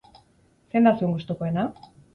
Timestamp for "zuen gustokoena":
1.03-1.71